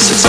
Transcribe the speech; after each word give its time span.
It's 0.00 0.27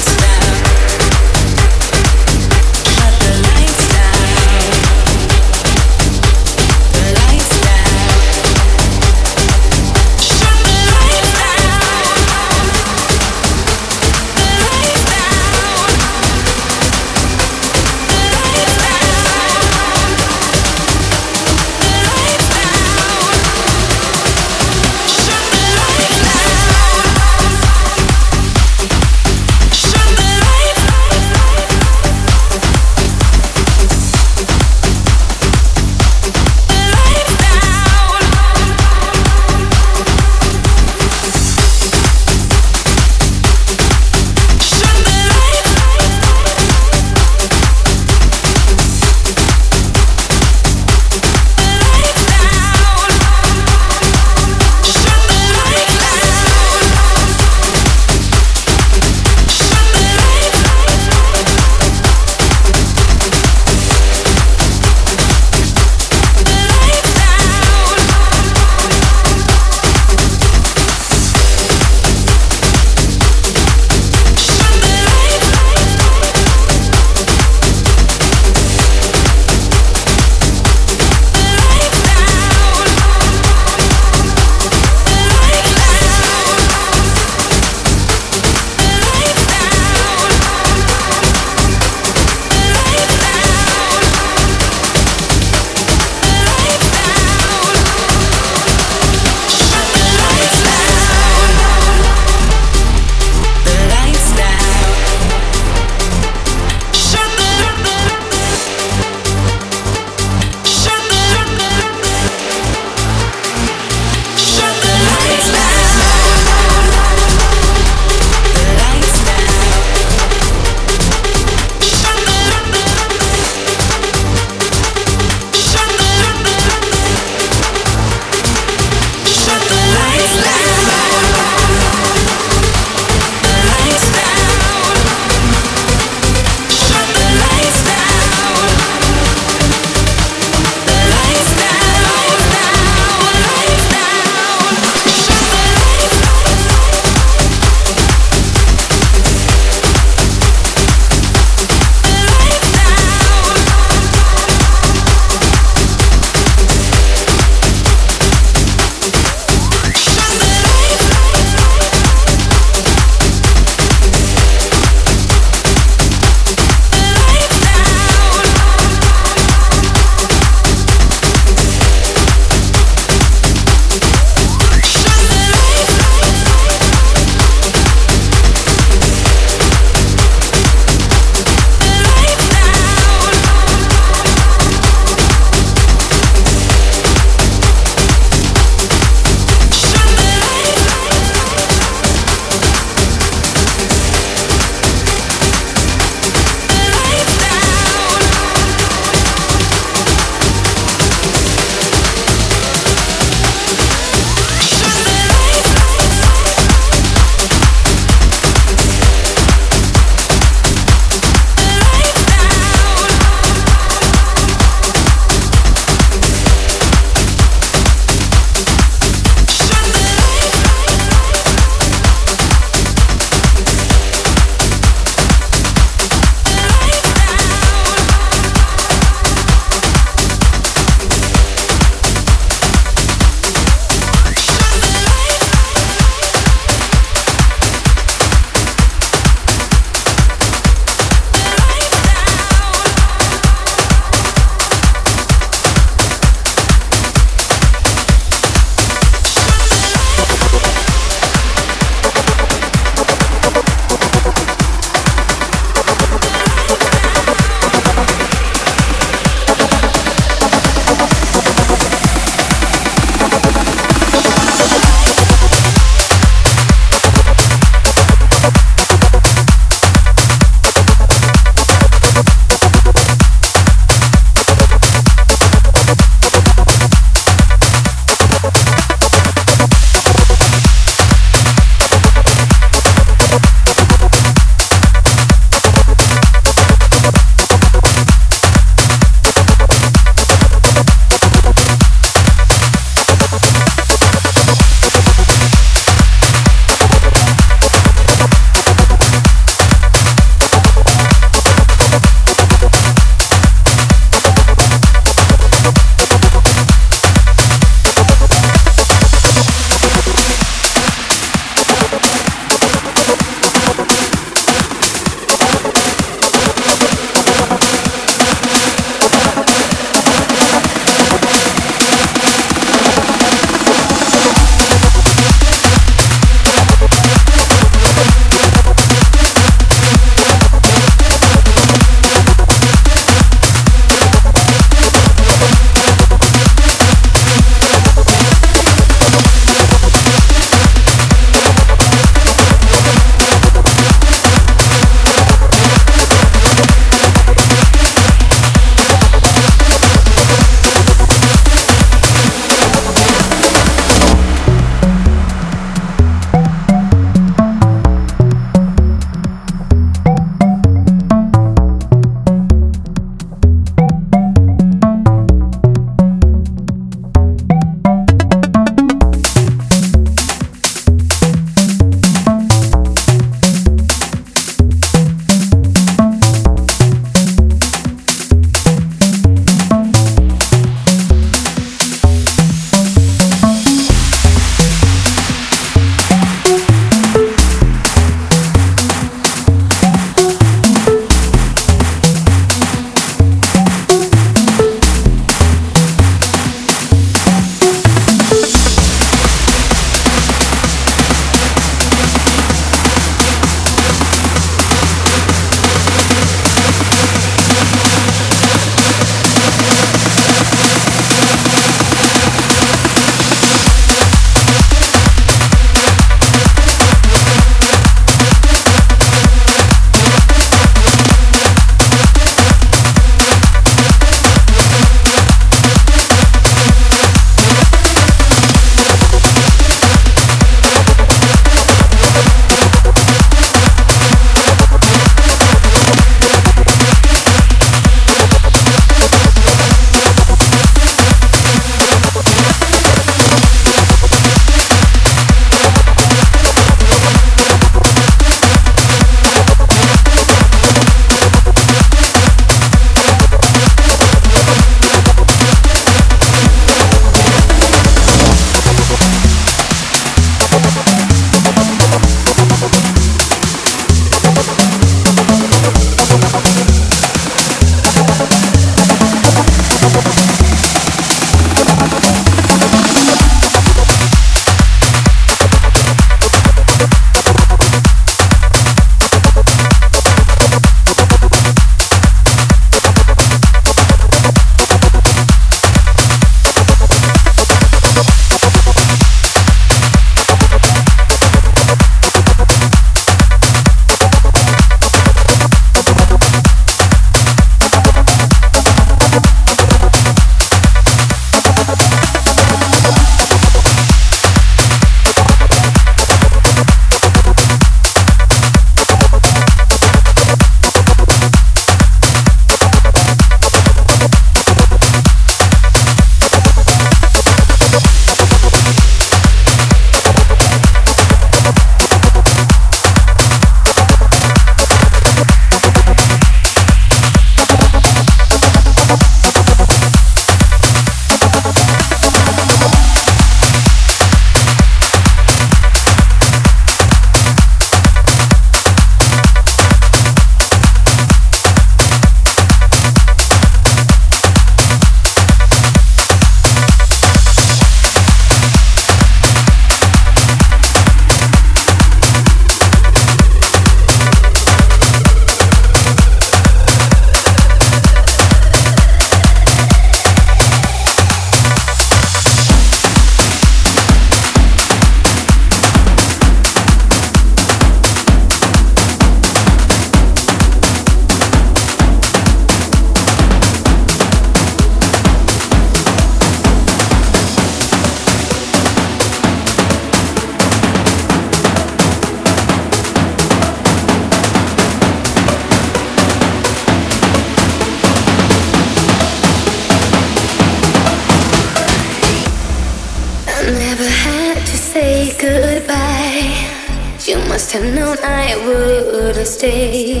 have 597.62 598.00
I 598.02 598.36
wouldn't 598.46 599.26
stay 599.26 600.00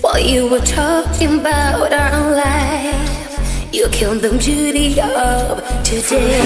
while 0.00 0.18
you 0.18 0.48
were 0.48 0.60
talking 0.60 1.40
about 1.40 1.92
our 1.92 2.30
life. 2.36 3.72
You 3.72 3.88
killed 3.88 4.22
the 4.22 4.30
beauty 4.30 5.00
of 5.00 5.62
today. 5.82 6.40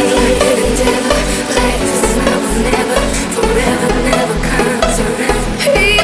Is 1.82 2.16
now 2.16 2.40
never, 2.66 3.00
forever, 3.36 3.90
never 4.10 4.36
comes 4.48 4.98
around. 5.00 5.60
People 5.60 5.99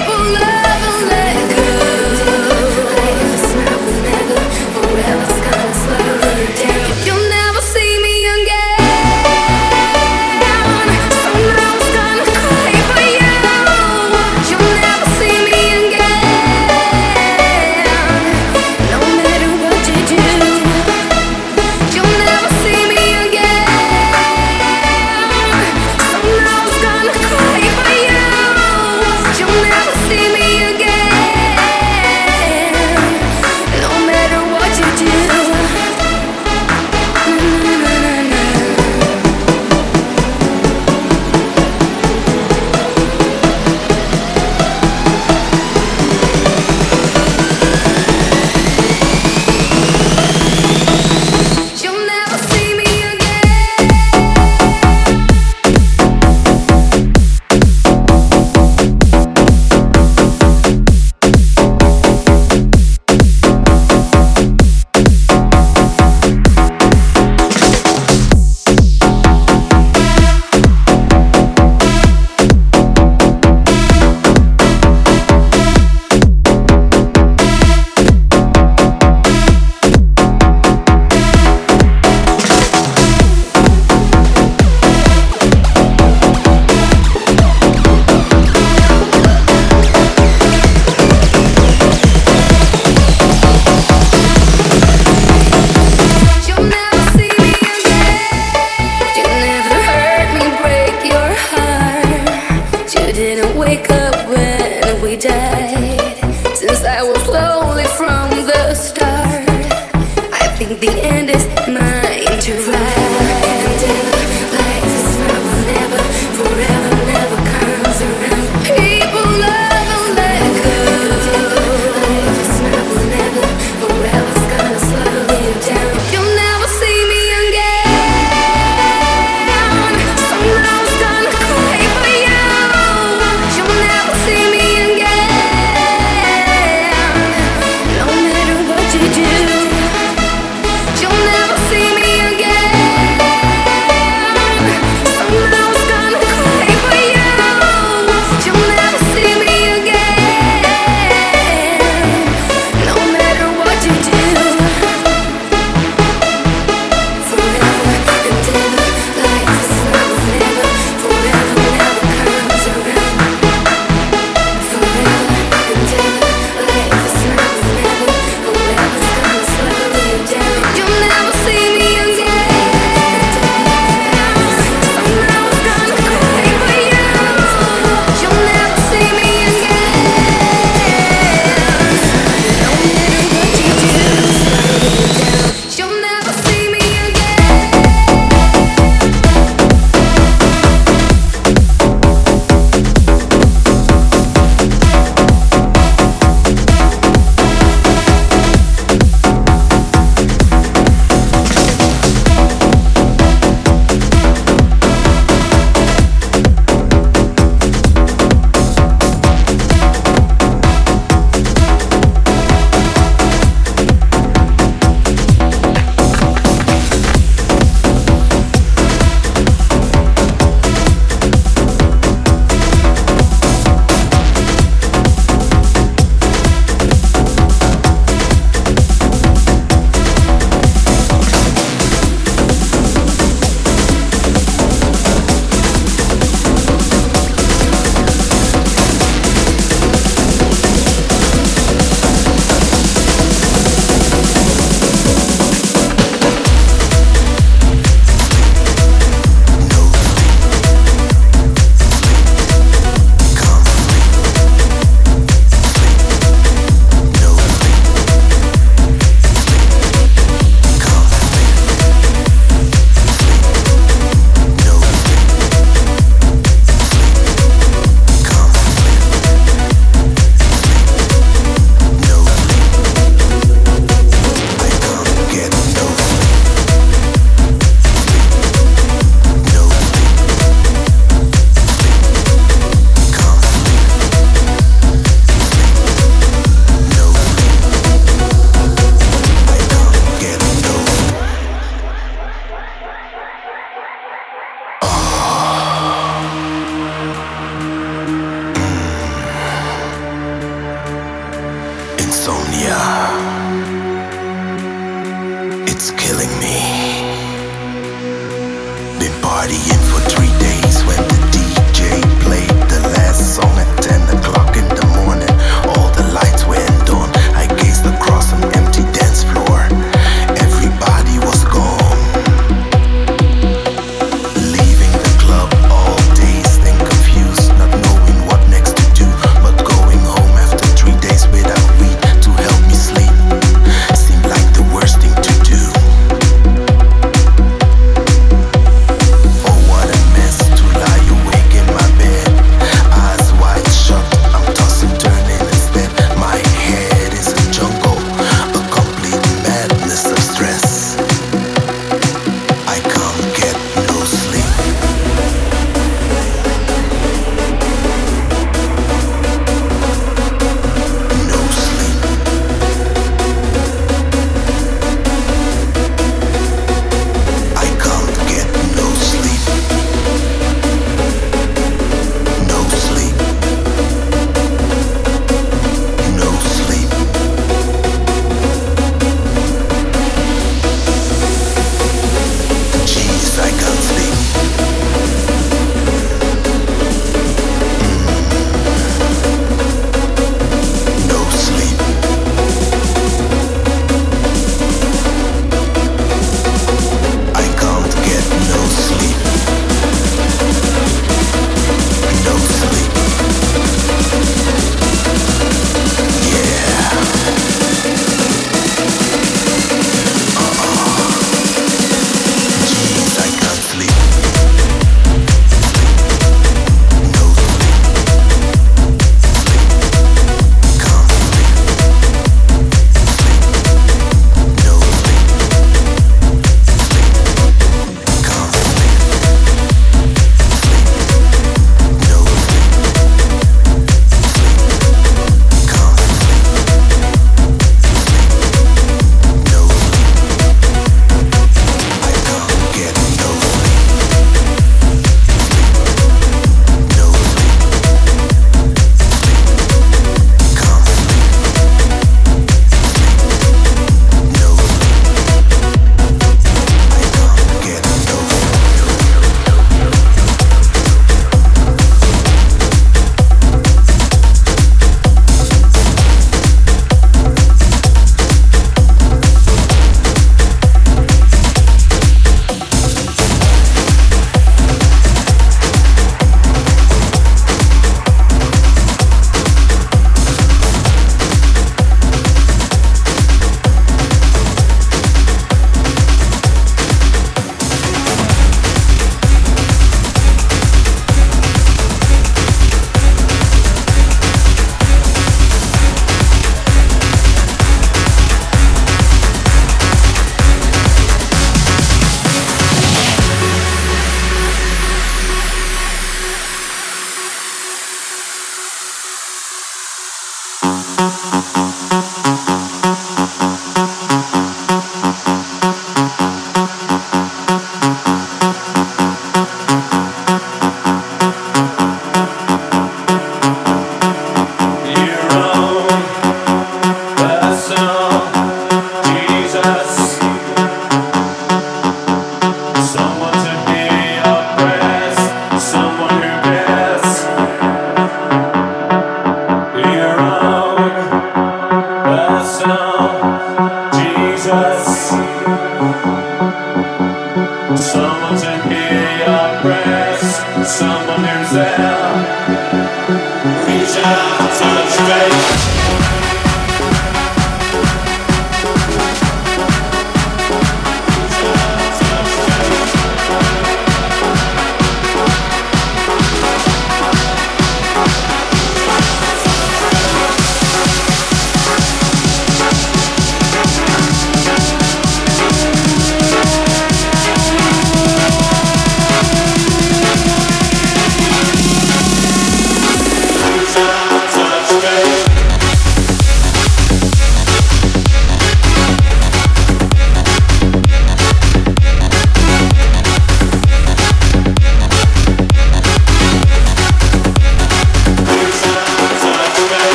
Someone 547.77 548.56